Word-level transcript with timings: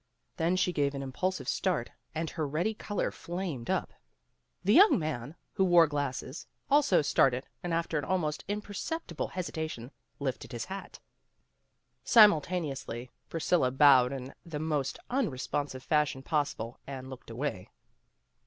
Then 0.37 0.55
she 0.55 0.73
gave 0.73 0.95
an 0.95 1.03
impulsive 1.03 1.47
start 1.47 1.91
and 2.15 2.27
her 2.31 2.47
ready 2.47 2.73
color 2.73 3.11
flamed 3.11 3.69
up. 3.69 3.93
The 4.63 4.73
young 4.73 4.97
man, 4.97 5.35
204 5.57 5.57
PEGGY 5.57 5.57
RAYMOND'S 5.57 5.57
WAY 5.57 5.57
who 5.57 5.71
wore 5.71 5.87
glasses, 6.41 6.47
also 6.71 7.01
started 7.03 7.47
and 7.61 7.71
after 7.71 7.99
an 7.99 8.05
almost 8.05 8.43
imperceptible 8.47 9.27
hesitation 9.27 9.91
lifted 10.17 10.53
his 10.53 10.65
hat. 10.65 10.97
Simultaneously 12.03 13.11
Priscilla 13.29 13.69
bowed 13.69 14.11
in 14.11 14.33
the 14.43 14.57
most 14.57 14.97
un 15.11 15.29
responsive 15.29 15.83
fashion 15.83 16.23
possible, 16.23 16.79
and 16.87 17.07
looked 17.07 17.29
away. 17.29 17.69